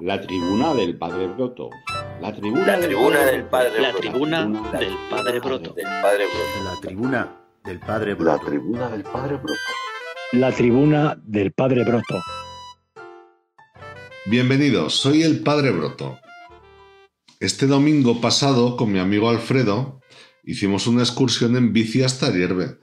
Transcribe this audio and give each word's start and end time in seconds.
La 0.00 0.20
tribuna 0.20 0.74
del 0.74 0.96
Padre 0.96 1.26
Broto. 1.26 1.70
La 2.20 2.32
tribuna, 2.32 2.76
la 2.76 2.86
tribuna 2.86 3.24
del 3.24 3.44
Padre 3.46 3.80
La 3.80 3.92
tribuna 3.92 4.46
del 4.46 4.96
Padre 5.10 5.40
Broto. 5.40 5.72
Del 5.72 5.86
Padre 6.00 6.24
Broto. 6.26 6.64
La 6.64 6.80
tribuna 6.80 7.36
del 7.64 7.80
Padre 7.80 8.14
Broto. 8.14 8.32
La 8.32 8.38
tribuna 8.38 8.88
del 8.90 9.02
Padre 9.02 9.36
Broto. 9.38 9.60
La 10.34 10.52
tribuna 10.52 11.20
del 11.20 11.52
Padre 11.52 11.82
Broto. 11.82 12.14
Bienvenidos, 14.26 14.94
soy 14.94 15.24
el 15.24 15.40
Padre 15.40 15.72
Broto. 15.72 16.20
Este 17.40 17.66
domingo 17.66 18.20
pasado, 18.20 18.76
con 18.76 18.92
mi 18.92 19.00
amigo 19.00 19.28
Alfredo, 19.28 20.00
hicimos 20.44 20.86
una 20.86 21.02
excursión 21.02 21.56
en 21.56 21.72
bici 21.72 22.04
hasta 22.04 22.30
Hierve. 22.30 22.78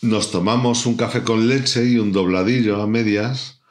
Nos 0.00 0.30
tomamos 0.30 0.86
un 0.86 0.96
café 0.96 1.24
con 1.24 1.48
leche 1.48 1.84
y 1.86 1.98
un 1.98 2.12
dobladillo 2.12 2.80
a 2.80 2.86
medias 2.86 3.61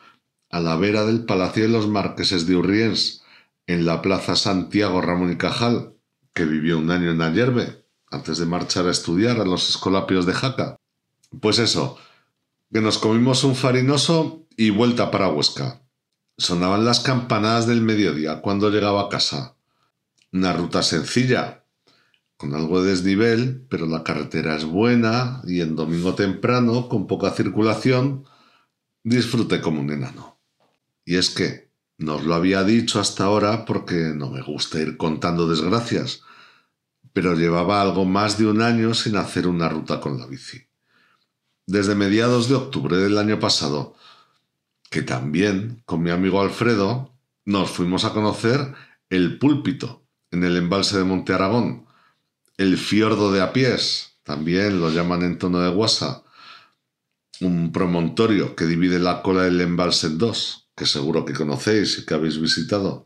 a 0.52 0.60
la 0.60 0.76
vera 0.76 1.06
del 1.06 1.26
Palacio 1.26 1.64
de 1.64 1.70
los 1.70 1.88
Marqueses 1.88 2.46
de 2.46 2.58
Urriens, 2.58 3.24
en 3.68 3.86
la 3.86 4.02
Plaza 4.02 4.36
Santiago 4.36 5.02
Ramón 5.02 5.32
y 5.32 5.38
Cajal, 5.38 5.94
que 6.34 6.46
vivió 6.46 6.78
un 6.78 6.92
año 6.92 7.12
en 7.12 7.22
Ayerbe, 7.22 7.86
antes 8.10 8.38
de 8.38 8.46
marchar 8.46 8.88
a 8.88 8.92
estudiar 8.92 9.40
a 9.40 9.46
los 9.46 9.70
escolapios 9.70 10.26
de 10.26 10.34
Jaca. 10.34 10.78
Pues 11.40 11.60
eso, 11.60 11.98
que 12.72 12.82
nos 12.82 12.98
comimos 12.98 13.44
un 13.46 13.56
farinoso 13.56 14.46
y 14.58 14.70
vuelta 14.70 15.10
para 15.10 15.30
Huesca. 15.30 15.82
Sonaban 16.38 16.84
las 16.84 17.00
campanadas 17.00 17.68
del 17.68 17.82
mediodía 17.82 18.42
cuando 18.42 18.70
llegaba 18.70 19.04
a 19.04 19.10
casa. 19.10 19.56
Una 20.34 20.52
ruta 20.54 20.84
sencilla, 20.84 21.64
con 22.36 22.54
algo 22.56 22.82
de 22.82 22.92
desnivel, 22.92 23.66
pero 23.70 23.86
la 23.86 24.04
carretera 24.04 24.56
es 24.56 24.66
buena 24.66 25.42
y 25.46 25.62
en 25.62 25.76
domingo 25.76 26.16
temprano, 26.16 26.90
con 26.90 27.08
poca 27.08 27.32
circulación, 27.32 28.26
disfruté 29.04 29.62
como 29.62 29.82
un 29.82 29.92
enano. 29.92 30.41
Y 31.12 31.18
es 31.18 31.30
que 31.30 31.70
no 31.98 32.16
os 32.16 32.24
lo 32.24 32.36
había 32.36 32.64
dicho 32.64 32.98
hasta 32.98 33.26
ahora 33.26 33.66
porque 33.66 34.14
no 34.16 34.30
me 34.30 34.42
gusta 34.42 34.80
ir 34.80 34.96
contando 34.96 35.46
desgracias, 35.46 36.22
pero 37.12 37.36
llevaba 37.36 37.82
algo 37.82 38.06
más 38.06 38.38
de 38.38 38.48
un 38.48 38.62
año 38.62 38.94
sin 38.94 39.18
hacer 39.18 39.46
una 39.46 39.68
ruta 39.68 40.00
con 40.00 40.18
la 40.18 40.26
bici. 40.26 40.68
Desde 41.68 41.96
mediados 41.96 42.48
de 42.48 42.56
octubre 42.56 42.96
del 42.96 43.18
año 43.18 43.42
pasado, 43.42 43.94
que 44.90 45.02
también, 45.02 45.84
con 45.84 46.02
mi 46.02 46.12
amigo 46.12 46.40
Alfredo, 46.40 47.14
nos 47.44 47.72
fuimos 47.72 48.06
a 48.06 48.14
conocer 48.14 48.74
el 49.10 49.38
púlpito 49.38 50.06
en 50.32 50.46
el 50.46 50.56
embalse 50.56 50.98
de 50.98 51.04
Monte 51.04 51.34
Aragón, 51.34 51.88
el 52.56 52.78
fiordo 52.78 53.34
de 53.34 53.42
Apiés, 53.42 54.14
también 54.24 54.80
lo 54.80 54.90
llaman 54.90 55.24
en 55.24 55.38
tono 55.38 55.60
de 55.60 55.72
guasa, 55.72 56.24
un 57.42 57.74
promontorio 57.74 58.56
que 58.56 58.66
divide 58.66 58.98
la 58.98 59.22
cola 59.22 59.44
del 59.44 59.60
embalse 59.60 60.08
en 60.08 60.18
dos, 60.18 60.61
que 60.82 60.88
seguro 60.88 61.26
que 61.26 61.34
conocéis 61.34 62.00
y 62.00 62.08
que 62.08 62.16
habéis 62.16 62.42
visitado. 62.42 63.06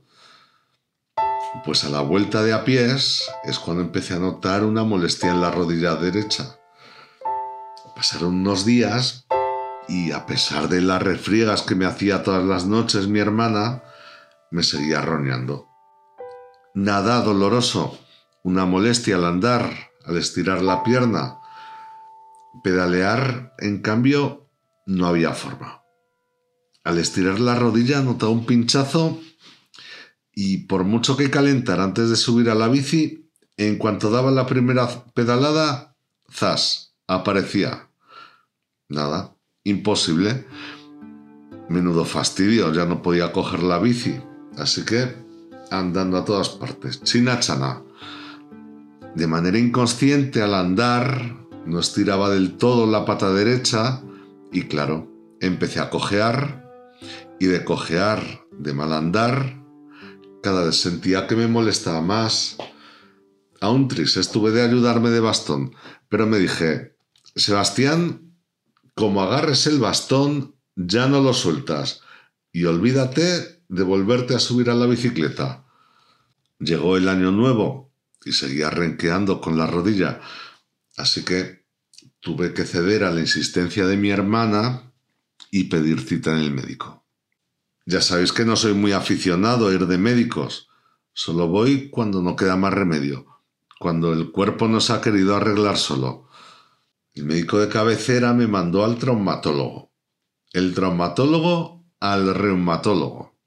Pues 1.66 1.84
a 1.84 1.90
la 1.90 2.00
vuelta 2.00 2.42
de 2.42 2.54
a 2.54 2.64
pies 2.64 3.30
es 3.44 3.60
cuando 3.60 3.84
empecé 3.84 4.14
a 4.14 4.20
notar 4.20 4.64
una 4.64 4.86
molestia 4.86 5.32
en 5.32 5.42
la 5.42 5.52
rodilla 5.52 5.96
derecha. 5.96 6.58
Pasaron 7.94 8.36
unos 8.36 8.64
días 8.64 9.28
y 9.90 10.14
a 10.14 10.26
pesar 10.26 10.70
de 10.70 10.80
las 10.80 11.04
refriegas 11.04 11.64
que 11.64 11.76
me 11.76 11.86
hacía 11.86 12.24
todas 12.24 12.46
las 12.46 12.66
noches 12.66 13.10
mi 13.10 13.20
hermana, 13.20 13.84
me 14.52 14.64
seguía 14.64 15.02
roñando. 15.02 15.68
Nada 16.74 17.20
doloroso, 17.24 18.00
una 18.44 18.66
molestia 18.66 19.18
al 19.18 19.26
andar, 19.26 19.92
al 20.06 20.16
estirar 20.16 20.62
la 20.62 20.82
pierna. 20.82 21.40
Pedalear, 22.64 23.54
en 23.58 23.82
cambio, 23.82 24.48
no 24.86 25.08
había 25.08 25.34
forma. 25.34 25.85
Al 26.86 27.00
estirar 27.00 27.40
la 27.40 27.56
rodilla 27.56 28.02
notaba 28.02 28.32
un 28.32 28.46
pinchazo 28.46 29.20
y 30.36 30.68
por 30.68 30.84
mucho 30.84 31.18
que 31.18 31.32
calentar 31.32 31.82
antes 31.82 32.12
de 32.12 32.16
subir 32.16 32.48
a 32.50 32.56
la 32.56 32.68
bici, 32.68 33.32
en 33.58 33.78
cuanto 33.78 34.12
daba 34.12 34.30
la 34.30 34.46
primera 34.46 34.88
pedalada, 35.16 35.98
zas, 36.32 36.96
aparecía. 37.08 37.90
Nada, 38.88 39.36
imposible. 39.64 40.46
Menudo 41.70 42.06
fastidio, 42.06 42.72
ya 42.72 42.86
no 42.86 43.02
podía 43.02 43.32
coger 43.32 43.64
la 43.64 43.80
bici. 43.80 44.22
Así 44.56 44.86
que 44.86 45.16
andando 45.72 46.18
a 46.18 46.26
todas 46.26 46.50
partes, 46.50 47.02
china 47.02 47.40
chana. 47.40 47.82
De 49.16 49.26
manera 49.26 49.58
inconsciente 49.58 50.44
al 50.44 50.54
andar, 50.54 51.48
no 51.66 51.80
estiraba 51.80 52.30
del 52.30 52.58
todo 52.58 52.86
la 52.86 53.06
pata 53.06 53.34
derecha 53.34 54.04
y 54.52 54.64
claro, 54.64 55.12
empecé 55.40 55.80
a 55.80 55.90
cojear 55.90 56.65
y 57.40 57.48
de 57.48 57.64
cojear, 57.64 58.46
de 58.52 58.74
mal 58.74 58.94
andar, 58.94 59.62
cada 60.42 60.64
vez 60.64 60.80
sentía 60.80 61.28
que 61.28 61.36
me 61.36 61.48
molestaba 61.48 62.02
más. 62.02 62.58
Aún 63.62 63.88
triste 63.88 64.20
estuve 64.20 64.52
de 64.52 64.62
ayudarme 64.62 65.10
de 65.10 65.20
bastón, 65.20 65.76
pero 66.10 66.28
me 66.28 66.38
dije, 66.38 66.96
Sebastián, 67.36 68.38
como 68.94 69.22
agarres 69.22 69.68
el 69.68 69.80
bastón, 69.80 70.56
ya 70.76 71.08
no 71.08 71.22
lo 71.22 71.34
sueltas 71.34 72.02
y 72.52 72.66
olvídate 72.66 73.64
de 73.68 73.84
volverte 73.84 74.36
a 74.36 74.40
subir 74.40 74.70
a 74.70 74.76
la 74.76 74.86
bicicleta. 74.86 75.66
Llegó 76.60 76.96
el 76.96 77.10
año 77.10 77.32
nuevo 77.32 77.92
y 78.24 78.32
seguía 78.32 78.70
renqueando 78.70 79.42
con 79.42 79.58
la 79.58 79.68
rodilla, 79.68 80.22
así 80.96 81.26
que 81.26 81.66
tuve 82.20 82.54
que 82.54 82.66
ceder 82.66 83.04
a 83.04 83.12
la 83.12 83.20
insistencia 83.20 83.86
de 83.86 83.98
mi 83.98 84.10
hermana 84.10 84.94
y 85.52 85.66
pedir 85.66 86.02
cita 86.02 86.32
en 86.32 86.40
el 86.40 86.52
médico. 86.52 87.05
Ya 87.86 88.02
sabéis 88.02 88.34
que 88.34 88.46
no 88.46 88.56
soy 88.56 88.74
muy 88.74 88.94
aficionado 88.94 89.68
a 89.68 89.74
ir 89.74 89.86
de 89.86 89.98
médicos. 90.00 90.70
Solo 91.14 91.48
voy 91.48 91.90
cuando 91.90 92.22
no 92.22 92.36
queda 92.36 92.56
más 92.56 92.74
remedio, 92.74 93.26
cuando 93.80 94.12
el 94.12 94.32
cuerpo 94.32 94.68
no 94.68 94.82
se 94.82 94.94
ha 94.94 95.02
querido 95.02 95.36
arreglar 95.36 95.78
solo. 95.78 96.28
El 97.14 97.26
médico 97.26 97.60
de 97.60 97.70
cabecera 97.70 98.34
me 98.34 98.48
mandó 98.48 98.84
al 98.84 98.98
traumatólogo. 98.98 99.92
El 100.52 100.74
traumatólogo 100.74 101.86
al 102.00 102.34
reumatólogo. 102.34 103.38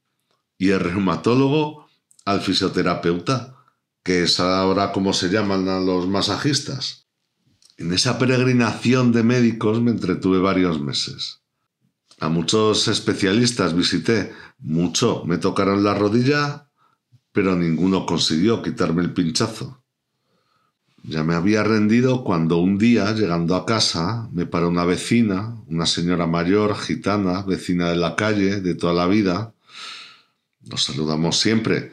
Y 0.56 0.70
el 0.70 0.80
reumatólogo 0.80 1.88
al 2.24 2.40
fisioterapeuta, 2.40 3.56
que 4.04 4.22
es 4.22 4.38
ahora 4.38 4.92
como 4.92 5.12
se 5.12 5.28
llaman 5.28 5.68
a 5.68 5.80
los 5.80 6.06
masajistas. 6.06 7.08
En 7.76 7.92
esa 7.92 8.18
peregrinación 8.18 9.12
de 9.12 9.22
médicos 9.22 9.82
me 9.82 9.90
entretuve 9.90 10.38
varios 10.38 10.80
meses. 10.80 11.42
A 12.20 12.28
muchos 12.28 12.88
especialistas 12.88 13.74
visité, 13.74 14.32
mucho 14.58 15.22
me 15.24 15.38
tocaron 15.38 15.84
la 15.84 15.94
rodilla, 15.94 16.68
pero 17.32 17.54
ninguno 17.54 18.06
consiguió 18.06 18.60
quitarme 18.60 19.02
el 19.02 19.12
pinchazo. 19.12 19.84
Ya 21.04 21.22
me 21.22 21.34
había 21.34 21.62
rendido 21.62 22.24
cuando 22.24 22.58
un 22.58 22.76
día, 22.76 23.12
llegando 23.12 23.54
a 23.54 23.64
casa, 23.64 24.28
me 24.32 24.46
paró 24.46 24.68
una 24.68 24.84
vecina, 24.84 25.62
una 25.68 25.86
señora 25.86 26.26
mayor, 26.26 26.76
gitana, 26.76 27.42
vecina 27.42 27.88
de 27.90 27.96
la 27.96 28.16
calle, 28.16 28.60
de 28.60 28.74
toda 28.74 28.94
la 28.94 29.06
vida. 29.06 29.54
Nos 30.62 30.84
saludamos 30.84 31.38
siempre. 31.38 31.92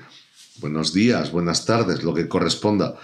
Buenos 0.57 0.91
días, 0.91 1.31
buenas 1.31 1.65
tardes, 1.67 2.03
lo 2.03 2.15
que 2.15 2.27
corresponda. 2.27 2.97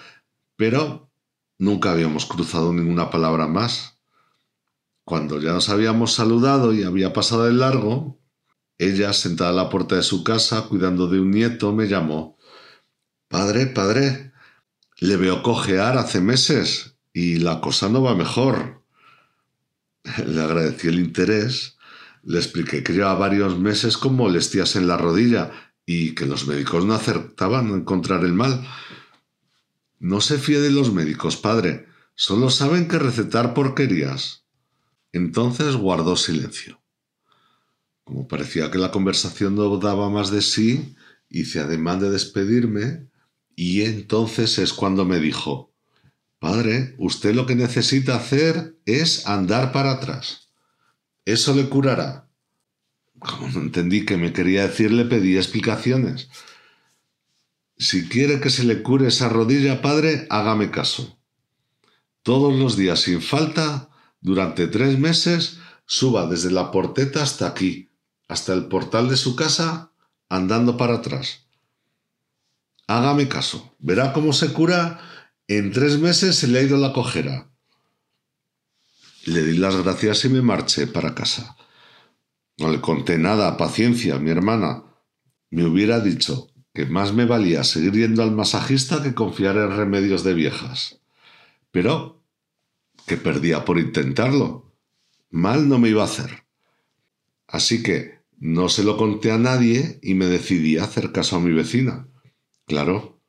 Pero 0.55 1.11
nunca 1.59 1.91
habíamos 1.91 2.25
cruzado 2.25 2.73
ninguna 2.73 3.11
palabra 3.11 3.45
más. 3.45 4.00
Cuando 5.03 5.39
ya 5.39 5.53
nos 5.53 5.69
habíamos 5.69 6.13
saludado 6.13 6.73
y 6.73 6.83
había 6.83 7.13
pasado 7.13 7.47
el 7.47 7.59
largo, 7.59 8.19
ella, 8.77 9.13
sentada 9.13 9.51
a 9.51 9.53
la 9.53 9.69
puerta 9.69 9.95
de 9.95 10.03
su 10.03 10.23
casa, 10.23 10.63
cuidando 10.63 11.07
de 11.07 11.19
un 11.19 11.31
nieto, 11.31 11.71
me 11.71 11.87
llamó. 11.87 12.37
Padre, 13.27 13.67
padre, 13.67 14.31
le 14.99 15.17
veo 15.17 15.43
cojear 15.43 15.97
hace 15.97 16.19
meses 16.19 16.97
y 17.13 17.37
la 17.37 17.61
cosa 17.61 17.89
no 17.89 18.01
va 18.01 18.15
mejor. 18.15 18.83
Le 20.25 20.41
agradecí 20.41 20.87
el 20.87 20.99
interés, 20.99 21.77
le 22.23 22.39
expliqué 22.39 22.83
que 22.83 22.93
llevaba 22.93 23.19
varios 23.19 23.59
meses 23.59 23.97
con 23.97 24.15
molestias 24.15 24.75
en 24.75 24.87
la 24.87 24.97
rodilla 24.97 25.51
y 25.85 26.15
que 26.15 26.25
los 26.25 26.47
médicos 26.47 26.85
no 26.85 26.93
acertaban 26.93 27.71
a 27.71 27.77
encontrar 27.77 28.23
el 28.23 28.33
mal. 28.33 28.67
No 29.99 30.21
se 30.21 30.39
fíe 30.39 30.59
de 30.59 30.71
los 30.71 30.91
médicos, 30.91 31.37
padre, 31.37 31.87
solo 32.15 32.49
saben 32.49 32.87
que 32.87 32.97
recetar 32.97 33.53
porquerías. 33.53 34.40
Entonces 35.13 35.75
guardó 35.75 36.15
silencio. 36.15 36.81
Como 38.03 38.27
parecía 38.27 38.71
que 38.71 38.77
la 38.77 38.91
conversación 38.91 39.55
no 39.55 39.77
daba 39.77 40.09
más 40.09 40.31
de 40.31 40.41
sí, 40.41 40.95
hice 41.29 41.59
ademán 41.59 41.99
de 41.99 42.09
despedirme 42.09 43.07
y 43.55 43.83
entonces 43.83 44.57
es 44.57 44.73
cuando 44.73 45.05
me 45.05 45.19
dijo, 45.19 45.71
Padre, 46.39 46.95
usted 46.97 47.35
lo 47.35 47.45
que 47.45 47.55
necesita 47.55 48.15
hacer 48.15 48.75
es 48.85 49.27
andar 49.27 49.71
para 49.71 49.91
atrás. 49.91 50.49
Eso 51.23 51.53
le 51.53 51.69
curará. 51.69 52.27
Como 53.19 53.47
no 53.49 53.61
entendí 53.61 54.05
que 54.05 54.17
me 54.17 54.33
quería 54.33 54.67
decir, 54.67 54.91
le 54.91 55.05
pedí 55.05 55.37
explicaciones. 55.37 56.29
Si 57.77 58.09
quiere 58.09 58.39
que 58.39 58.49
se 58.49 58.63
le 58.63 58.81
cure 58.81 59.07
esa 59.07 59.29
rodilla, 59.29 59.83
padre, 59.83 60.25
hágame 60.31 60.71
caso. 60.71 61.19
Todos 62.23 62.55
los 62.55 62.75
días 62.75 63.01
sin 63.01 63.21
falta, 63.21 63.90
durante 64.21 64.67
tres 64.67 64.97
meses, 64.97 65.57
suba 65.85 66.27
desde 66.27 66.51
la 66.51 66.71
porteta 66.71 67.23
hasta 67.23 67.47
aquí, 67.47 67.89
hasta 68.27 68.53
el 68.53 68.67
portal 68.67 69.09
de 69.09 69.17
su 69.17 69.35
casa, 69.35 69.91
andando 70.29 70.77
para 70.77 70.95
atrás. 70.95 71.47
Hágame 72.87 73.27
caso, 73.27 73.75
verá 73.79 74.13
cómo 74.13 74.31
se 74.31 74.53
cura. 74.53 74.99
En 75.47 75.71
tres 75.71 75.99
meses 75.99 76.35
se 76.35 76.47
le 76.47 76.59
ha 76.59 76.63
ido 76.63 76.77
la 76.77 76.93
cojera. 76.93 77.49
Le 79.25 79.43
di 79.43 79.57
las 79.57 79.75
gracias 79.75 80.25
y 80.25 80.29
me 80.29 80.41
marché 80.41 80.87
para 80.87 81.13
casa. 81.13 81.57
No 82.57 82.69
le 82.69 82.79
conté 82.79 83.17
nada, 83.17 83.57
paciencia, 83.57 84.17
mi 84.17 84.29
hermana. 84.29 84.83
Me 85.49 85.65
hubiera 85.65 85.99
dicho 85.99 86.49
que 86.73 86.85
más 86.85 87.13
me 87.13 87.25
valía 87.25 87.63
seguir 87.63 87.93
yendo 87.93 88.23
al 88.23 88.31
masajista 88.31 89.03
que 89.03 89.13
confiar 89.13 89.57
en 89.57 89.75
remedios 89.75 90.23
de 90.23 90.33
viejas. 90.33 90.99
Pero 91.71 92.20
que 93.05 93.17
perdía 93.17 93.65
por 93.65 93.79
intentarlo. 93.79 94.71
Mal 95.29 95.67
no 95.67 95.79
me 95.79 95.89
iba 95.89 96.01
a 96.01 96.05
hacer. 96.05 96.43
Así 97.47 97.83
que 97.83 98.19
no 98.39 98.69
se 98.69 98.83
lo 98.83 98.97
conté 98.97 99.31
a 99.31 99.37
nadie 99.37 99.99
y 100.01 100.13
me 100.13 100.25
decidí 100.25 100.77
a 100.77 100.85
hacer 100.85 101.11
caso 101.11 101.35
a 101.35 101.39
mi 101.39 101.51
vecina. 101.51 102.07
Claro, 102.65 103.19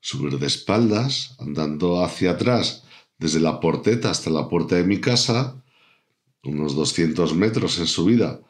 subir 0.00 0.38
de 0.38 0.46
espaldas, 0.46 1.36
andando 1.38 2.04
hacia 2.04 2.32
atrás, 2.32 2.84
desde 3.18 3.40
la 3.40 3.60
porteta 3.60 4.10
hasta 4.10 4.30
la 4.30 4.48
puerta 4.48 4.76
de 4.76 4.84
mi 4.84 5.00
casa, 5.00 5.62
unos 6.44 6.74
200 6.74 7.34
metros 7.34 7.78
en 7.78 7.86
subida. 7.86 8.40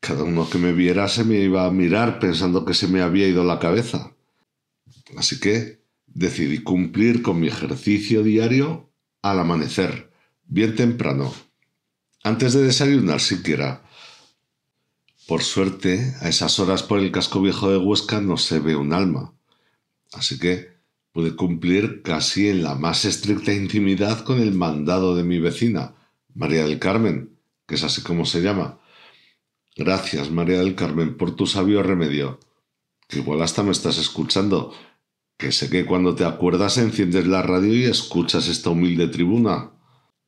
Cada 0.00 0.24
uno 0.24 0.48
que 0.48 0.58
me 0.58 0.72
viera 0.72 1.08
se 1.08 1.24
me 1.24 1.40
iba 1.40 1.64
a 1.64 1.70
mirar 1.70 2.18
pensando 2.18 2.64
que 2.64 2.74
se 2.74 2.88
me 2.88 3.00
había 3.00 3.26
ido 3.26 3.44
la 3.44 3.58
cabeza. 3.58 4.14
Así 5.16 5.40
que 5.40 5.80
decidí 6.06 6.62
cumplir 6.62 7.22
con 7.22 7.40
mi 7.40 7.48
ejercicio 7.48 8.22
diario 8.22 8.90
al 9.24 9.38
amanecer, 9.38 10.10
bien 10.44 10.76
temprano, 10.76 11.32
antes 12.22 12.52
de 12.52 12.62
desayunar 12.62 13.22
siquiera. 13.22 13.82
Por 15.26 15.42
suerte, 15.42 16.14
a 16.20 16.28
esas 16.28 16.60
horas 16.60 16.82
por 16.82 16.98
el 16.98 17.10
casco 17.10 17.40
viejo 17.40 17.70
de 17.70 17.78
Huesca 17.78 18.20
no 18.20 18.36
se 18.36 18.58
ve 18.58 18.76
un 18.76 18.92
alma. 18.92 19.32
Así 20.12 20.38
que 20.38 20.74
pude 21.10 21.34
cumplir 21.36 22.02
casi 22.02 22.50
en 22.50 22.62
la 22.62 22.74
más 22.74 23.06
estricta 23.06 23.54
intimidad 23.54 24.24
con 24.24 24.42
el 24.42 24.52
mandado 24.52 25.16
de 25.16 25.24
mi 25.24 25.38
vecina, 25.38 25.94
María 26.34 26.64
del 26.64 26.78
Carmen, 26.78 27.38
que 27.66 27.76
es 27.76 27.82
así 27.82 28.02
como 28.02 28.26
se 28.26 28.42
llama. 28.42 28.78
Gracias, 29.74 30.30
María 30.30 30.58
del 30.58 30.74
Carmen, 30.74 31.16
por 31.16 31.34
tu 31.34 31.46
sabio 31.46 31.82
remedio. 31.82 32.40
Que 33.08 33.20
igual 33.20 33.40
hasta 33.40 33.62
me 33.62 33.72
estás 33.72 33.96
escuchando, 33.96 34.74
que 35.36 35.52
sé 35.52 35.68
que 35.68 35.84
cuando 35.84 36.14
te 36.14 36.24
acuerdas 36.24 36.78
enciendes 36.78 37.26
la 37.26 37.42
radio 37.42 37.74
y 37.74 37.84
escuchas 37.84 38.48
esta 38.48 38.70
humilde 38.70 39.08
tribuna. 39.08 39.72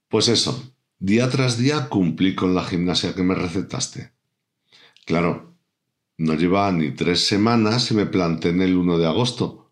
Pues 0.09 0.29
eso, 0.29 0.73
día 0.99 1.31
tras 1.31 1.59
día 1.59 1.89
cumplí 1.89 2.35
con 2.35 2.55
la 2.55 2.65
gimnasia 2.65 3.15
que 3.15 3.23
me 3.23 3.35
recetaste. 3.35 4.13
Claro, 5.05 5.55
no 6.19 6.35
llevaba 6.35 6.73
ni 6.73 6.91
tres 6.91 7.27
semanas 7.27 7.91
y 7.91 7.95
me 7.95 8.07
planté 8.07 8.49
en 8.49 8.63
el 8.63 8.77
1 8.77 8.99
de 8.99 9.07
agosto. 9.07 9.71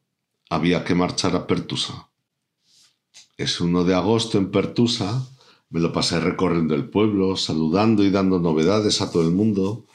Había 0.51 0.85
que 0.85 0.95
marchar 0.95 1.35
a 1.35 1.47
Pertusa. 1.47 2.11
Ese 3.37 3.65
1 3.65 3.85
de 3.85 3.95
agosto 3.95 4.39
en 4.39 4.51
Pertusa 4.51 5.27
me 5.71 5.81
lo 5.81 5.93
pasé 5.93 6.21
recorriendo 6.21 6.75
el 6.75 6.89
pueblo, 6.89 7.37
saludando 7.37 8.05
y 8.05 8.11
dando 8.11 8.39
novedades 8.39 9.01
a 9.01 9.11
todo 9.11 9.23
el 9.23 9.33
mundo 9.33 9.87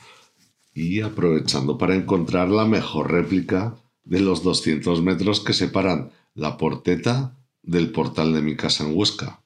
y 0.74 1.02
aprovechando 1.02 1.78
para 1.78 1.96
encontrar 1.96 2.50
la 2.50 2.66
mejor 2.66 3.12
réplica 3.12 3.78
de 4.04 4.20
los 4.20 4.44
200 4.44 5.02
metros 5.02 5.40
que 5.40 5.54
separan 5.54 6.12
la 6.34 6.58
porteta 6.58 7.38
del 7.64 7.92
portal 7.92 8.34
de 8.34 8.42
mi 8.42 8.56
casa 8.56 8.84
en 8.84 8.96
Huesca. 8.96 9.42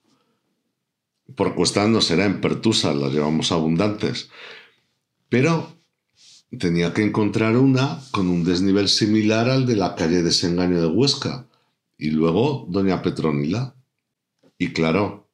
Por 1.35 1.55
cuesta 1.55 1.87
no 1.87 2.01
será 2.01 2.25
en 2.25 2.41
Pertusa, 2.41 2.93
las 2.93 3.11
llevamos 3.11 3.51
abundantes, 3.51 4.29
pero 5.29 5.75
tenía 6.59 6.93
que 6.93 7.03
encontrar 7.03 7.57
una 7.57 7.99
con 8.11 8.27
un 8.27 8.43
desnivel 8.43 8.87
similar 8.87 9.49
al 9.49 9.65
de 9.65 9.75
la 9.75 9.95
calle 9.95 10.21
Desengaño 10.21 10.79
de 10.79 10.87
Huesca 10.87 11.47
y 11.97 12.11
luego 12.11 12.67
Doña 12.69 13.01
Petronila. 13.01 13.75
Y 14.57 14.73
claro, 14.73 15.29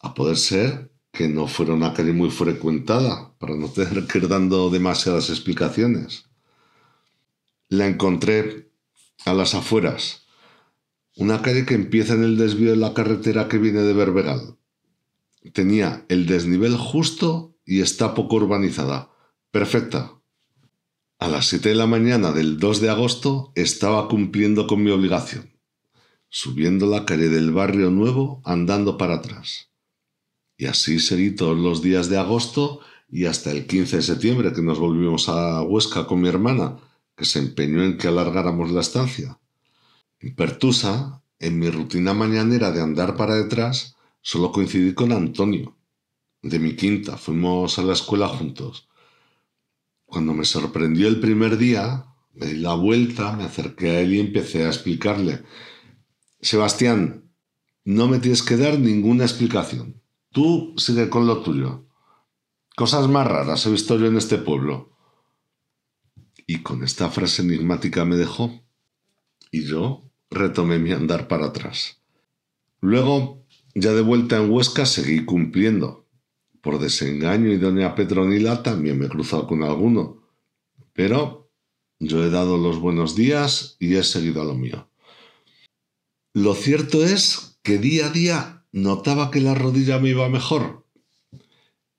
a 0.00 0.14
poder 0.14 0.36
ser 0.36 0.90
que 1.12 1.28
no 1.28 1.46
fuera 1.46 1.74
una 1.74 1.92
calle 1.92 2.12
muy 2.12 2.30
frecuentada 2.30 3.34
para 3.38 3.54
no 3.56 3.68
tener 3.68 4.06
que 4.06 4.18
ir 4.18 4.28
dando 4.28 4.70
demasiadas 4.70 5.30
explicaciones. 5.30 6.29
La 7.72 7.86
encontré 7.86 8.68
a 9.24 9.32
las 9.32 9.54
afueras. 9.54 10.26
Una 11.14 11.40
calle 11.40 11.64
que 11.64 11.74
empieza 11.74 12.14
en 12.14 12.24
el 12.24 12.36
desvío 12.36 12.70
de 12.70 12.76
la 12.76 12.94
carretera 12.94 13.46
que 13.46 13.58
viene 13.58 13.82
de 13.82 13.92
Berbegal. 13.92 14.58
Tenía 15.52 16.04
el 16.08 16.26
desnivel 16.26 16.76
justo 16.76 17.56
y 17.64 17.80
está 17.80 18.14
poco 18.14 18.34
urbanizada. 18.34 19.12
Perfecta. 19.52 20.20
A 21.20 21.28
las 21.28 21.46
7 21.46 21.68
de 21.68 21.74
la 21.76 21.86
mañana 21.86 22.32
del 22.32 22.58
2 22.58 22.80
de 22.80 22.90
agosto 22.90 23.52
estaba 23.54 24.08
cumpliendo 24.08 24.66
con 24.66 24.82
mi 24.82 24.90
obligación, 24.90 25.56
subiendo 26.28 26.86
la 26.86 27.04
calle 27.04 27.28
del 27.28 27.52
barrio 27.52 27.90
nuevo 27.90 28.42
andando 28.44 28.98
para 28.98 29.14
atrás. 29.14 29.70
Y 30.56 30.66
así 30.66 30.98
seguí 30.98 31.30
todos 31.30 31.56
los 31.56 31.82
días 31.82 32.08
de 32.08 32.18
agosto 32.18 32.80
y 33.08 33.26
hasta 33.26 33.52
el 33.52 33.68
15 33.68 33.98
de 33.98 34.02
septiembre 34.02 34.52
que 34.52 34.60
nos 34.60 34.80
volvimos 34.80 35.28
a 35.28 35.62
Huesca 35.62 36.08
con 36.08 36.20
mi 36.20 36.28
hermana, 36.28 36.76
que 37.20 37.26
se 37.26 37.38
empeñó 37.38 37.84
en 37.84 37.98
que 37.98 38.08
alargáramos 38.08 38.70
la 38.70 38.80
estancia. 38.80 39.38
En 40.20 40.34
Pertusa, 40.34 41.22
en 41.38 41.58
mi 41.58 41.68
rutina 41.68 42.14
mañanera 42.14 42.72
de 42.72 42.80
andar 42.80 43.14
para 43.14 43.34
detrás, 43.34 43.94
solo 44.22 44.52
coincidí 44.52 44.94
con 44.94 45.12
Antonio, 45.12 45.76
de 46.40 46.58
mi 46.58 46.76
quinta. 46.76 47.18
Fuimos 47.18 47.78
a 47.78 47.82
la 47.82 47.92
escuela 47.92 48.26
juntos. 48.26 48.88
Cuando 50.06 50.32
me 50.32 50.46
sorprendió 50.46 51.08
el 51.08 51.20
primer 51.20 51.58
día, 51.58 52.06
me 52.32 52.46
di 52.46 52.56
la 52.56 52.72
vuelta, 52.72 53.36
me 53.36 53.44
acerqué 53.44 53.90
a 53.90 54.00
él 54.00 54.14
y 54.14 54.20
empecé 54.20 54.64
a 54.64 54.68
explicarle. 54.68 55.42
Sebastián, 56.40 57.30
no 57.84 58.08
me 58.08 58.18
tienes 58.18 58.42
que 58.42 58.56
dar 58.56 58.78
ninguna 58.78 59.24
explicación. 59.24 60.00
Tú 60.30 60.72
sigue 60.78 61.10
con 61.10 61.26
lo 61.26 61.42
tuyo. 61.42 61.84
Cosas 62.76 63.08
más 63.08 63.26
raras 63.26 63.66
he 63.66 63.70
visto 63.70 63.98
yo 63.98 64.06
en 64.06 64.16
este 64.16 64.38
pueblo. 64.38 64.90
Y 66.52 66.62
con 66.62 66.82
esta 66.82 67.08
frase 67.10 67.42
enigmática 67.42 68.04
me 68.04 68.16
dejó. 68.16 68.60
Y 69.52 69.66
yo 69.66 70.10
retomé 70.32 70.80
mi 70.80 70.90
andar 70.90 71.28
para 71.28 71.46
atrás. 71.46 72.02
Luego, 72.80 73.46
ya 73.76 73.92
de 73.92 74.00
vuelta 74.02 74.36
en 74.36 74.50
Huesca, 74.50 74.84
seguí 74.84 75.24
cumpliendo. 75.24 76.08
Por 76.60 76.80
desengaño 76.80 77.52
y 77.52 77.56
doña 77.56 77.94
Petronila 77.94 78.64
también 78.64 78.98
me 78.98 79.06
he 79.06 79.08
cruzado 79.08 79.46
con 79.46 79.62
alguno. 79.62 80.24
Pero 80.92 81.52
yo 82.00 82.24
he 82.24 82.30
dado 82.30 82.58
los 82.58 82.80
buenos 82.80 83.14
días 83.14 83.76
y 83.78 83.94
he 83.94 84.02
seguido 84.02 84.42
a 84.42 84.44
lo 84.44 84.56
mío. 84.56 84.90
Lo 86.34 86.54
cierto 86.54 87.04
es 87.04 87.60
que 87.62 87.78
día 87.78 88.06
a 88.06 88.10
día 88.10 88.66
notaba 88.72 89.30
que 89.30 89.40
la 89.40 89.54
rodilla 89.54 90.00
me 90.00 90.08
iba 90.08 90.28
mejor. 90.28 90.84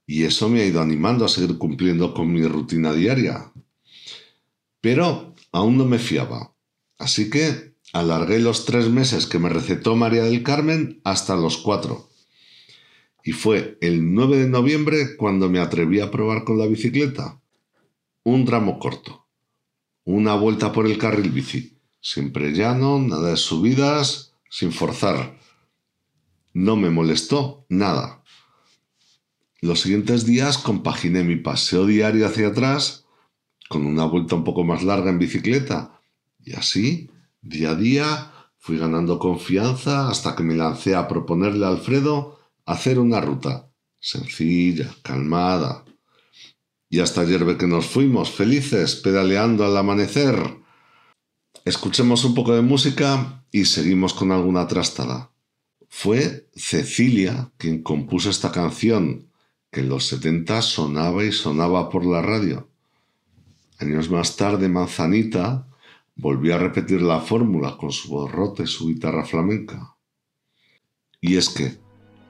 Y 0.06 0.24
eso 0.24 0.50
me 0.50 0.60
ha 0.60 0.66
ido 0.66 0.82
animando 0.82 1.24
a 1.24 1.30
seguir 1.30 1.58
cumpliendo 1.58 2.14
con 2.14 2.34
mi 2.34 2.46
rutina 2.46 2.92
diaria, 2.92 3.54
pero 4.82 5.36
aún 5.52 5.78
no 5.78 5.86
me 5.86 6.00
fiaba. 6.00 6.54
Así 6.98 7.30
que 7.30 7.76
alargué 7.94 8.40
los 8.40 8.66
tres 8.66 8.90
meses 8.90 9.26
que 9.28 9.40
me 9.40 9.50
recetó 9.50 9.96
María 9.96 10.24
del 10.24 10.44
Carmen 10.44 11.00
hasta 11.04 11.36
los 11.36 11.58
cuatro. 11.58 12.10
Y 13.24 13.34
fue 13.34 13.78
el 13.82 14.14
9 14.14 14.38
de 14.38 14.50
noviembre 14.50 15.16
cuando 15.16 15.48
me 15.48 15.60
atreví 15.60 16.00
a 16.00 16.10
probar 16.10 16.44
con 16.44 16.58
la 16.58 16.66
bicicleta. 16.66 17.40
Un 18.24 18.46
tramo 18.46 18.80
corto. 18.80 19.28
Una 20.04 20.34
vuelta 20.36 20.72
por 20.72 20.88
el 20.88 20.98
carril 20.98 21.30
bici. 21.32 21.78
Siempre 22.02 22.52
llano, 22.52 22.98
nada 23.00 23.30
de 23.30 23.38
subidas, 23.38 24.34
sin 24.50 24.72
forzar. 24.72 25.40
No 26.54 26.76
me 26.76 26.90
molestó 26.90 27.66
nada. 27.70 28.24
Los 29.62 29.82
siguientes 29.82 30.26
días 30.26 30.58
compaginé 30.58 31.24
mi 31.24 31.36
paseo 31.36 31.86
diario 31.86 32.26
hacia 32.26 32.48
atrás 32.48 33.01
con 33.72 33.88
una 33.88 34.06
vuelta 34.06 34.36
un 34.36 34.44
poco 34.44 34.64
más 34.64 34.84
larga 34.84 35.10
en 35.10 35.18
bicicleta. 35.18 36.00
Y 36.44 36.54
así, 36.54 37.10
día 37.42 37.72
a 37.72 37.76
día, 37.76 38.32
fui 38.60 38.78
ganando 38.78 39.18
confianza 39.18 40.10
hasta 40.10 40.36
que 40.36 40.44
me 40.44 40.56
lancé 40.56 40.94
a 40.96 41.08
proponerle 41.08 41.66
a 41.66 41.70
Alfredo 41.70 42.40
hacer 42.66 43.00
una 43.00 43.20
ruta 43.20 43.72
sencilla, 44.02 44.94
calmada. 45.04 45.86
Y 46.90 47.00
hasta 47.00 47.22
ayer 47.22 47.58
que 47.58 47.68
nos 47.68 47.86
fuimos, 47.86 48.32
felices, 48.32 48.96
pedaleando 48.96 49.64
al 49.64 49.78
amanecer. 49.78 50.36
Escuchemos 51.64 52.26
un 52.26 52.34
poco 52.34 52.54
de 52.54 52.62
música 52.62 53.46
y 53.52 53.66
seguimos 53.66 54.14
con 54.14 54.32
alguna 54.32 54.68
trastada. 54.68 55.32
Fue 55.88 56.50
Cecilia 56.56 57.52
quien 57.58 57.84
compuso 57.84 58.30
esta 58.30 58.52
canción, 58.52 59.30
que 59.72 59.82
en 59.82 59.90
los 59.90 60.08
70 60.08 60.62
sonaba 60.62 61.24
y 61.24 61.32
sonaba 61.32 61.90
por 61.90 62.06
la 62.06 62.22
radio. 62.22 62.71
Años 63.82 64.12
más 64.12 64.38
tarde, 64.38 64.70
Manzanita 64.70 65.68
volvió 66.16 66.54
a 66.54 66.60
repetir 66.60 67.02
la 67.02 67.20
fórmula 67.20 67.78
con 67.78 67.92
su 67.92 68.10
voz 68.10 68.32
rota 68.32 68.62
y 68.62 68.68
su 68.68 68.88
guitarra 68.88 69.26
flamenca. 69.26 69.96
Y 71.20 71.38
es 71.38 71.50
que 71.50 71.80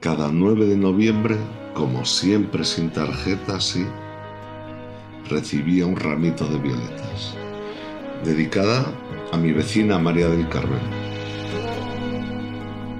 cada 0.00 0.32
9 0.32 0.64
de 0.64 0.76
noviembre, 0.76 1.36
como 1.74 2.06
siempre 2.06 2.64
sin 2.64 2.90
tarjeta, 2.90 3.60
sí, 3.60 3.84
recibía 5.28 5.84
un 5.84 5.96
ramito 5.96 6.46
de 6.46 6.58
violetas, 6.58 7.34
dedicada 8.24 8.90
a 9.30 9.36
mi 9.36 9.52
vecina 9.52 9.98
María 9.98 10.28
del 10.28 10.48
Carmen. 10.48 10.80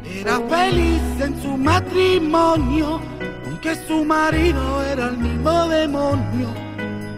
Era 0.04 0.38
feliz 0.40 1.02
en 1.20 1.40
su 1.40 1.56
matrimonio, 1.56 3.00
aunque 3.46 3.74
su 3.86 4.04
marido 4.04 4.84
era 4.84 5.08
el 5.08 5.16
mismo 5.16 5.68
demonio. 5.68 6.61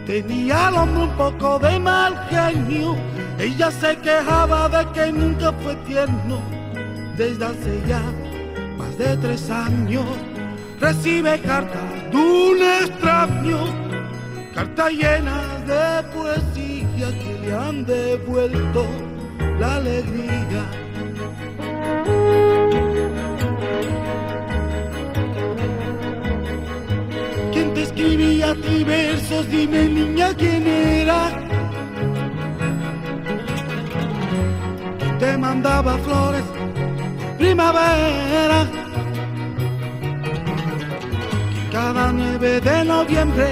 Tenía 0.06 0.68
al 0.68 0.75
hombre 0.75 1.04
un 1.04 1.16
poco 1.16 1.58
de 1.58 1.78
mal 1.78 2.14
genio, 2.28 2.94
ella 3.38 3.70
se 3.70 3.96
quejaba 3.96 4.68
de 4.68 4.92
que 4.92 5.11
nunca 5.11 5.50
fue 5.52 5.75
tierno. 5.87 6.42
Desde 7.16 7.44
hace 7.46 7.82
ya 7.87 8.02
más 8.76 8.99
de 8.99 9.16
tres 9.16 9.49
años 9.50 10.04
recibe 10.78 11.40
cartas 11.40 12.11
de 12.11 12.16
un 12.16 12.58
extraño, 12.82 13.58
cartas 14.54 14.92
llenas 14.92 15.66
de 15.66 16.02
poesía 16.14 17.08
que 17.08 17.38
le 17.42 17.54
han 17.54 17.87
devuelto 17.87 18.87
la 19.58 19.76
alegría. 19.76 20.84
¿Quién 27.94 28.06
te 28.08 28.14
escribía 28.14 28.50
a 28.50 28.54
ti 28.54 28.84
versos? 28.84 29.50
Dime 29.50 29.88
niña 29.88 30.34
quién 30.34 30.66
era. 30.66 31.30
¿Quién 34.98 35.18
te 35.18 35.38
mandaba 35.38 35.98
flores? 35.98 36.44
Primavera. 37.38 38.66
Cada 41.72 42.12
9 42.12 42.60
de 42.60 42.84
noviembre, 42.84 43.48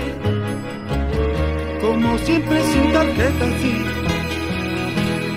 como 1.80 2.16
siempre 2.18 2.62
sin 2.72 2.92
tarjeta, 2.92 3.46
sí 3.60 3.92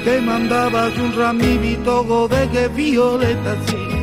te 0.06 0.22
mandaba 0.22 0.90
un 1.04 1.14
ramito 1.18 2.28
de 2.28 2.48
que 2.50 2.68
violeta, 2.68 3.56
sí. 3.66 3.95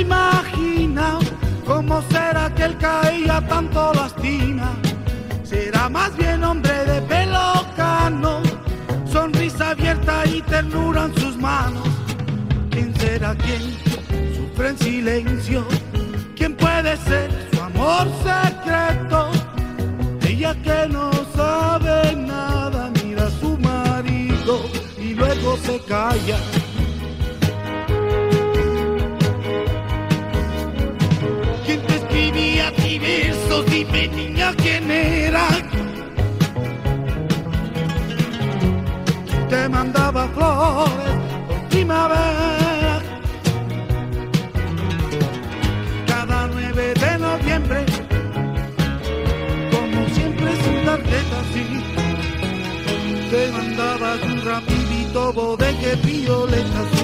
Imagina 0.00 1.18
cómo 1.66 2.02
será 2.10 2.54
que 2.54 2.64
él 2.64 2.76
caía 2.78 3.46
tanto 3.46 3.92
lastima. 3.94 4.72
Será 5.44 5.88
más 5.88 6.16
bien 6.16 6.44
hombre 6.44 6.84
de 6.84 7.02
pelo 7.02 7.66
cano, 7.76 8.40
sonrisa 9.10 9.70
abierta 9.70 10.26
y 10.26 10.42
ternura 10.42 11.04
en 11.04 11.14
sus 11.20 11.36
manos. 11.36 11.88
¿Quién 12.70 12.94
será 12.96 13.34
quien 13.34 13.62
sufre 14.36 14.68
en 14.70 14.78
silencio? 14.78 15.66
¿Quién 16.36 16.54
puede 16.54 16.96
ser 16.98 17.30
su 17.52 17.62
amor 17.62 18.06
secreto? 18.22 19.30
Ella 20.22 20.54
que 20.62 20.88
no 20.88 21.10
sabe 21.34 22.14
nada 22.14 22.90
mira 23.02 23.26
a 23.26 23.30
su 23.30 23.58
marido 23.58 24.60
y 24.98 25.14
luego 25.14 25.56
se 25.56 25.80
calla. 25.80 26.38
Dime 33.66 34.08
niña 34.08 34.54
quién 34.56 34.90
era. 34.90 35.48
¿Quién 39.26 39.48
te 39.48 39.68
mandaba 39.68 40.28
flores 40.28 41.16
por 41.48 41.68
primavera? 41.68 43.02
Cada 46.06 46.48
9 46.48 46.94
de 46.94 47.18
noviembre, 47.18 47.84
como 49.72 50.08
siempre 50.14 50.50
sin 50.62 50.84
tarjeta, 50.84 51.38
sí, 51.52 51.64
te 53.30 53.52
mandaba 53.52 54.14
un 54.24 54.44
rapidito 54.44 55.32
bodegue 55.32 55.96
violeta, 56.04 56.97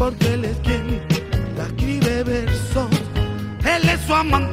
porque 0.00 0.32
él 0.32 0.46
es 0.46 0.56
quien 0.60 0.98
la 1.58 1.66
escribe 1.66 2.22
versos. 2.22 2.88
Él 3.62 3.86
es 3.86 4.00
su 4.06 4.14
amante, 4.14 4.49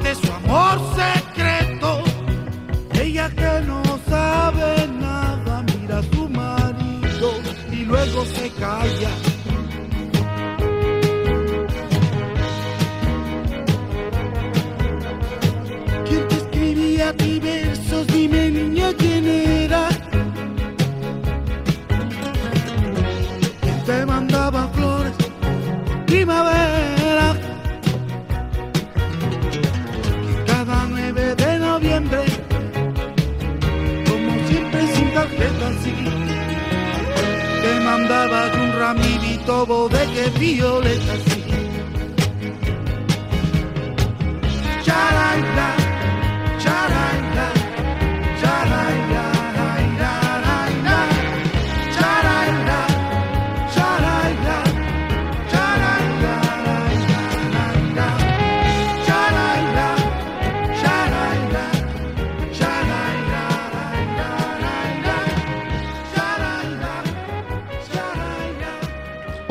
Te 38.28 38.34
mandaba 38.34 38.62
un 38.62 38.72
ramito 38.74 39.88
de 39.88 40.06
que 40.14 40.30
violeta, 40.38 41.16
sí. 41.28 41.44
Charaira, 44.84 45.70
charaira, 46.60 46.97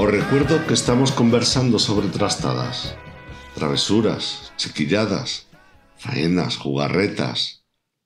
Recuerdo 0.07 0.65
que 0.69 0.75
estamos 0.75 1.11
conversando 1.11 1.81
sobre 1.81 2.07
trastadas, 2.07 2.95
travesuras, 3.57 4.53
chiquilladas, 4.57 5.49
faenas, 5.97 6.57
jugarretas, 6.59 7.65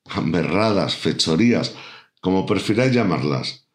hamberradas, 0.09 0.95
fechorías, 0.95 1.75
como 2.19 2.47
prefiráis 2.47 2.91
llamarlas. 2.91 3.67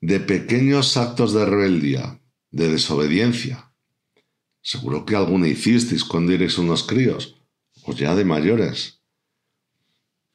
de 0.00 0.20
pequeños 0.20 0.96
actos 0.96 1.32
de 1.32 1.44
rebeldía, 1.44 2.22
de 2.52 2.68
desobediencia. 2.68 3.74
Seguro 4.62 5.04
que 5.04 5.16
alguna 5.16 5.48
hicisteis 5.48 6.04
cuando 6.04 6.30
erais 6.30 6.56
unos 6.56 6.84
críos, 6.84 7.34
o 7.82 7.94
ya 7.94 8.14
de 8.14 8.24
mayores. 8.24 9.02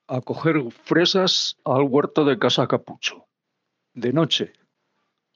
A 0.10 0.22
coger 0.22 0.64
fresas 0.86 1.58
al 1.66 1.84
huerto 1.84 2.24
de 2.24 2.40
Casa 2.40 2.66
Capucho. 2.68 3.28
De 3.94 4.14
noche. 4.14 4.54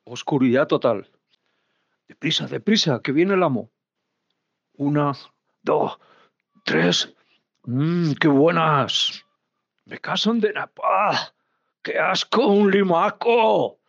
Oscuridad 0.06 0.68
total. 0.68 1.10
Deprisa, 2.08 2.48
deprisa, 2.48 3.01
que 3.01 3.12
viene 3.12 3.34
el 3.34 3.44
amo. 3.44 3.70
Una, 4.74 5.13
dos, 5.62 6.00
tres. 6.63 7.13
Mmm, 7.63 8.13
qué 8.13 8.27
buenas. 8.27 9.25
Me 9.86 10.00
casan 10.00 10.39
de 10.39 10.53
napa. 10.53 11.34
¡Qué 11.84 11.98
asco, 11.98 12.48
un 12.48 12.72
limaco! 12.72 13.80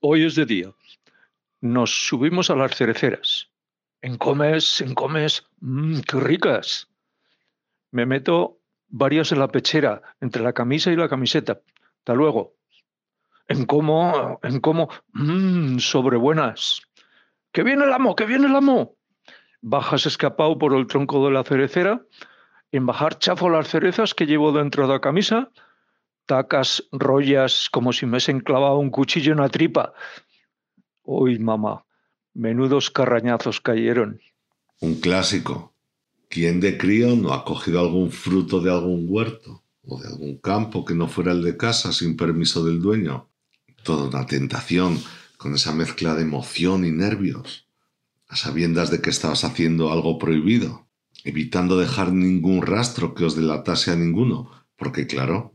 Hoy 0.00 0.24
es 0.24 0.36
de 0.36 0.46
día. 0.46 0.72
Nos 1.60 2.06
subimos 2.06 2.50
a 2.50 2.56
las 2.56 2.76
cereceras. 2.76 3.50
En 4.02 4.18
comes, 4.18 4.80
en. 4.80 4.94
Mmm, 5.60 6.00
qué 6.00 6.18
ricas. 6.18 6.88
Me 7.92 8.04
meto 8.04 8.58
varias 8.88 9.30
en 9.30 9.38
la 9.38 9.48
pechera, 9.48 10.02
entre 10.20 10.42
la 10.42 10.52
camisa 10.52 10.90
y 10.90 10.96
la 10.96 11.08
camiseta. 11.08 11.60
Hasta 11.98 12.14
luego. 12.14 12.56
En 13.46 13.64
como, 13.64 14.40
en 14.42 14.60
como. 14.60 14.88
Mmm, 15.12 15.78
sobrebuenas. 15.78 16.82
¡Que 17.52 17.62
viene 17.62 17.84
el 17.84 17.92
amo! 17.92 18.16
¡Que 18.16 18.26
viene 18.26 18.48
el 18.48 18.56
amo! 18.56 18.96
Bajas 19.60 20.06
escapado 20.06 20.58
por 20.58 20.74
el 20.74 20.88
tronco 20.88 21.24
de 21.24 21.32
la 21.32 21.44
cerecera. 21.44 22.02
En 22.72 22.86
bajar 22.86 23.18
chafo 23.18 23.50
las 23.50 23.68
cerezas 23.68 24.14
que 24.14 24.26
llevo 24.26 24.50
dentro 24.50 24.88
de 24.88 24.94
la 24.94 25.00
camisa. 25.00 25.50
Tacas, 26.26 26.88
rollas, 26.90 27.68
como 27.70 27.92
si 27.92 28.06
me 28.06 28.18
se 28.18 28.32
enclavado 28.32 28.78
un 28.78 28.90
cuchillo 28.90 29.32
en 29.32 29.40
la 29.40 29.48
tripa. 29.48 29.92
Uy, 31.02 31.38
mamá, 31.38 31.84
menudos 32.34 32.90
carrañazos 32.90 33.60
cayeron. 33.60 34.20
Un 34.80 35.00
clásico. 35.00 35.74
¿Quién 36.28 36.60
de 36.60 36.78
crío 36.78 37.14
no 37.14 37.34
ha 37.34 37.44
cogido 37.44 37.80
algún 37.80 38.10
fruto 38.10 38.60
de 38.60 38.70
algún 38.70 39.06
huerto 39.08 39.64
o 39.82 40.00
de 40.00 40.08
algún 40.08 40.38
campo 40.38 40.84
que 40.84 40.94
no 40.94 41.08
fuera 41.08 41.32
el 41.32 41.42
de 41.42 41.56
casa 41.56 41.92
sin 41.92 42.16
permiso 42.16 42.64
del 42.64 42.80
dueño? 42.80 43.28
Toda 43.82 44.08
una 44.08 44.26
tentación 44.26 44.98
con 45.36 45.54
esa 45.54 45.74
mezcla 45.74 46.14
de 46.14 46.22
emoción 46.22 46.84
y 46.84 46.90
nervios, 46.90 47.68
a 48.28 48.36
sabiendas 48.36 48.90
de 48.90 49.02
que 49.02 49.10
estabas 49.10 49.44
haciendo 49.44 49.92
algo 49.92 50.18
prohibido, 50.18 50.88
evitando 51.24 51.76
dejar 51.76 52.12
ningún 52.12 52.62
rastro 52.62 53.14
que 53.14 53.24
os 53.24 53.36
delatase 53.36 53.90
a 53.90 53.96
ninguno, 53.96 54.50
porque 54.76 55.06
claro, 55.06 55.54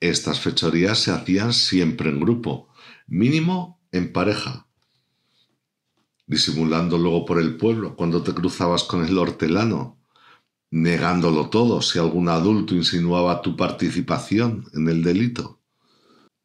estas 0.00 0.40
fechorías 0.40 0.98
se 0.98 1.10
hacían 1.10 1.52
siempre 1.52 2.10
en 2.10 2.20
grupo, 2.20 2.68
mínimo 3.06 3.80
en 3.92 4.12
pareja, 4.12 4.68
disimulando 6.32 6.96
luego 6.96 7.26
por 7.26 7.38
el 7.38 7.58
pueblo 7.58 7.94
cuando 7.94 8.22
te 8.22 8.32
cruzabas 8.32 8.84
con 8.84 9.04
el 9.04 9.18
hortelano, 9.18 9.98
negándolo 10.70 11.50
todo 11.50 11.82
si 11.82 11.98
algún 11.98 12.30
adulto 12.30 12.74
insinuaba 12.74 13.42
tu 13.42 13.54
participación 13.54 14.64
en 14.72 14.88
el 14.88 15.02
delito. 15.02 15.60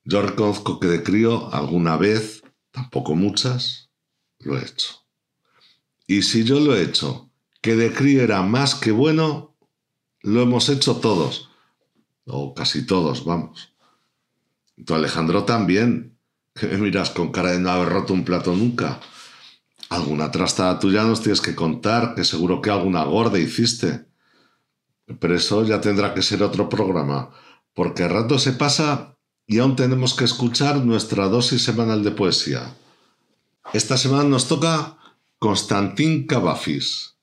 Yo 0.04 0.22
reconozco 0.22 0.82
que 0.82 0.88
de 0.88 1.04
crío 1.04 1.54
alguna 1.54 1.96
vez, 1.96 2.44
tampoco 2.72 3.16
muchas, 3.16 3.90
lo 4.40 4.58
he 4.58 4.62
hecho. 4.62 5.06
Y 6.06 6.24
si 6.24 6.44
yo 6.44 6.60
lo 6.60 6.76
he 6.76 6.84
hecho, 6.84 7.30
que 7.62 7.78
de 7.78 7.94
crío 7.94 8.22
era 8.22 8.42
más 8.42 8.76
que 8.76 8.92
bueno, 8.92 9.56
lo 10.22 10.42
hemos 10.42 10.68
hecho 10.68 10.98
todos, 10.98 11.50
o 12.26 12.54
casi 12.54 12.86
todos, 12.86 13.24
vamos. 13.24 13.74
Tú 14.86 14.96
Alejandro 14.96 15.46
también, 15.46 16.18
que 16.54 16.68
me 16.72 16.78
miras 16.78 17.10
con 17.12 17.32
cara 17.32 17.54
de 17.54 17.60
no 17.60 17.70
haber 17.70 17.88
roto 17.88 18.14
un 18.14 18.26
plato 18.26 18.54
nunca. 18.54 19.00
Alguna 19.90 20.32
trastada 20.32 20.80
tuya 20.80 21.04
nos 21.04 21.22
tienes 21.22 21.42
que 21.42 21.56
contar, 21.56 22.16
que 22.16 22.26
seguro 22.26 22.62
que 22.62 22.70
alguna 22.70 23.04
gorda 23.04 23.40
hiciste. 23.40 24.06
Pero 25.20 25.36
eso 25.36 25.64
ya 25.66 25.80
tendrá 25.80 26.14
que 26.14 26.22
ser 26.22 26.44
otro 26.44 26.68
programa, 26.68 27.30
porque 27.74 28.04
el 28.04 28.10
rato 28.10 28.38
se 28.40 28.52
pasa 28.52 29.18
y 29.46 29.60
aún 29.60 29.78
tenemos 29.78 30.14
que 30.14 30.26
escuchar 30.26 30.84
nuestra 30.84 31.30
dosis 31.30 31.64
semanal 31.64 32.04
de 32.04 32.12
poesía. 32.12 32.76
Esta 33.74 33.98
semana 33.98 34.26
nos 34.26 34.48
toca 34.48 34.98
Constantín 35.40 36.28
Cavafis, 36.28 37.16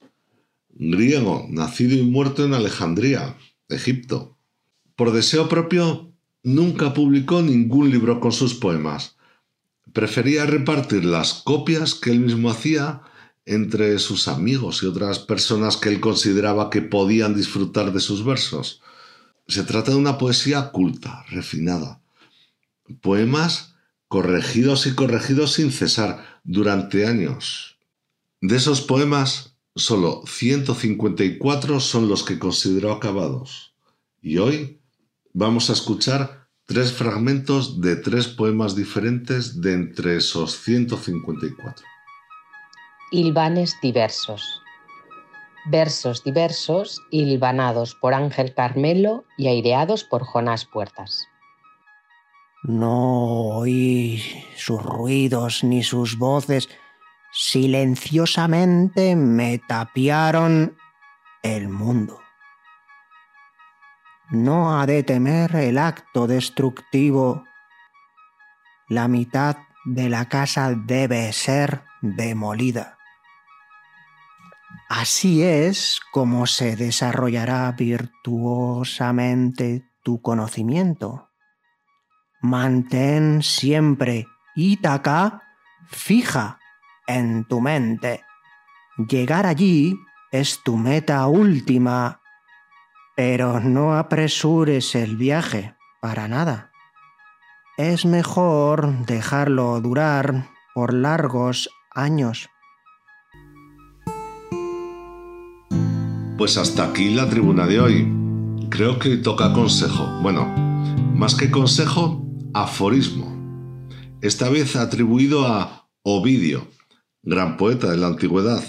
griego, 0.71 1.47
nacido 1.51 1.97
y 1.97 2.03
muerto 2.03 2.45
en 2.45 2.55
Alejandría, 2.55 3.37
Egipto. 3.69 4.39
Por 4.97 5.13
deseo 5.13 5.49
propio, 5.49 6.13
nunca 6.43 6.95
publicó 6.95 7.43
ningún 7.43 7.91
libro 7.91 8.21
con 8.21 8.33
sus 8.33 8.55
poemas. 8.55 9.14
Prefería 9.93 10.47
repartir 10.47 11.05
las 11.05 11.35
copias 11.35 11.95
que 11.95 12.11
él 12.11 12.21
mismo 12.21 12.51
hacía 12.51 13.03
entre 13.47 13.99
sus 13.99 14.29
amigos 14.29 14.83
y 14.83 14.87
otras 14.87 15.19
personas 15.19 15.77
que 15.77 15.91
él 15.91 16.01
consideraba 16.01 16.71
que 16.71 16.83
podían 16.83 17.35
disfrutar 17.35 17.93
de 17.93 18.01
sus 18.01 18.25
versos. 18.25 18.81
Se 19.47 19.63
trata 19.65 19.91
de 19.91 19.99
una 19.99 20.17
poesía 20.17 20.71
culta, 20.71 21.25
refinada. 21.29 22.01
Poemas 23.01 23.75
corregidos 24.09 24.87
y 24.87 24.95
corregidos 24.95 25.53
sin 25.55 25.73
cesar 25.73 26.41
durante 26.45 27.07
años. 27.07 27.79
De 28.41 28.57
esos 28.57 28.81
poemas, 28.81 29.57
solo 29.75 30.23
154 30.27 31.81
son 31.81 32.09
los 32.09 32.23
que 32.23 32.39
consideró 32.39 32.93
acabados. 32.93 33.75
Y 34.23 34.39
hoy 34.39 34.81
vamos 35.33 35.69
a 35.69 35.73
escuchar 35.75 36.44
tres 36.67 36.93
fragmentos 36.93 37.81
de 37.81 37.97
tres 37.97 38.27
poemas 38.27 38.75
diferentes 38.75 39.61
de 39.61 39.75
entre 39.75 40.17
esos 40.17 40.57
154. 40.63 41.85
Hilvanes 43.11 43.77
diversos. 43.83 44.63
Versos 45.67 46.25
diversos 46.25 47.01
hilvanados 47.11 47.95
por 47.95 48.15
Ángel 48.15 48.55
Carmelo 48.55 49.25
y 49.37 49.49
aireados 49.49 50.05
por 50.05 50.25
Jonás 50.25 50.65
Puertas. 50.67 51.27
No 52.63 53.59
oí 53.59 54.23
sus 54.57 54.83
ruidos 54.83 55.65
ni 55.65 55.83
sus 55.83 56.19
voces. 56.19 56.69
Silenciosamente 57.33 59.17
me 59.17 59.59
tapiaron 59.59 60.77
el 61.43 61.69
mundo. 61.69 62.24
No 64.31 64.79
ha 64.79 64.87
de 64.87 65.03
temer 65.03 65.55
el 65.57 65.79
acto 65.79 66.27
destructivo. 66.27 67.45
La 68.89 69.09
mitad 69.09 69.57
de 69.85 70.09
la 70.09 70.29
casa 70.29 70.75
debe 70.75 71.31
ser 71.33 71.83
demolida. 72.01 72.97
Así 74.89 75.43
es 75.43 76.01
como 76.13 76.47
se 76.47 76.77
desarrollará 76.77 77.73
virtuosamente 77.73 79.85
tu 80.03 80.23
conocimiento. 80.23 81.31
Mantén 82.41 83.43
siempre 83.43 84.29
Ítaca 84.55 85.43
fija 85.89 86.59
en 87.07 87.47
tu 87.49 87.61
mente. 87.61 88.23
Llegar 89.09 89.47
allí 89.47 89.97
es 90.31 90.63
tu 90.63 90.77
meta 90.77 91.27
última, 91.27 92.21
pero 93.17 93.61
no 93.61 93.95
apresures 93.97 94.95
el 94.95 95.17
viaje 95.17 95.75
para 96.01 96.29
nada. 96.29 96.73
Es 97.77 98.05
mejor 98.05 99.07
dejarlo 99.07 99.81
durar 99.81 100.51
por 100.75 100.93
largos 100.93 101.69
años. 101.93 102.49
Pues 106.37 106.57
hasta 106.57 106.85
aquí 106.85 107.15
la 107.15 107.29
tribuna 107.29 107.67
de 107.67 107.81
hoy. 107.81 108.13
Creo 108.69 108.99
que 108.99 109.17
toca 109.17 109.53
consejo. 109.53 110.05
Bueno, 110.21 110.47
más 111.15 111.37
que 111.37 111.51
consejo, 111.51 112.27
aforismo. 112.53 113.33
Esta 114.21 114.49
vez 114.49 114.75
atribuido 114.75 115.47
a 115.47 115.89
Ovidio, 116.03 116.67
gran 117.23 117.57
poeta 117.57 117.91
de 117.91 117.97
la 117.97 118.09
antigüedad. 118.09 118.65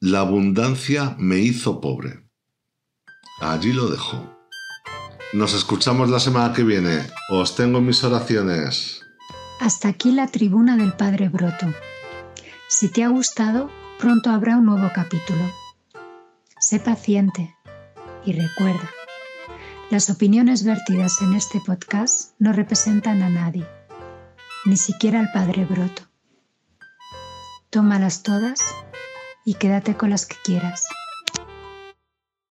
La 0.00 0.20
abundancia 0.20 1.16
me 1.18 1.38
hizo 1.38 1.80
pobre. 1.80 2.27
Allí 3.40 3.72
lo 3.72 3.88
dejo. 3.88 4.38
Nos 5.32 5.54
escuchamos 5.54 6.10
la 6.10 6.18
semana 6.18 6.52
que 6.52 6.64
viene. 6.64 7.06
Os 7.30 7.54
tengo 7.54 7.78
en 7.78 7.86
mis 7.86 8.02
oraciones. 8.02 9.02
Hasta 9.60 9.88
aquí 9.88 10.12
la 10.12 10.26
tribuna 10.26 10.76
del 10.76 10.94
Padre 10.94 11.28
Broto. 11.28 11.66
Si 12.68 12.88
te 12.88 13.04
ha 13.04 13.08
gustado, 13.08 13.70
pronto 13.98 14.30
habrá 14.30 14.56
un 14.56 14.66
nuevo 14.66 14.90
capítulo. 14.94 15.42
Sé 16.58 16.80
paciente 16.80 17.54
y 18.24 18.32
recuerda, 18.32 18.90
las 19.90 20.10
opiniones 20.10 20.64
vertidas 20.64 21.22
en 21.22 21.34
este 21.34 21.60
podcast 21.64 22.32
no 22.38 22.52
representan 22.52 23.22
a 23.22 23.28
nadie, 23.28 23.66
ni 24.64 24.76
siquiera 24.76 25.20
al 25.20 25.30
Padre 25.32 25.64
Broto. 25.64 26.02
Tómalas 27.70 28.22
todas 28.22 28.60
y 29.44 29.54
quédate 29.54 29.96
con 29.96 30.10
las 30.10 30.26
que 30.26 30.36
quieras. 30.44 30.84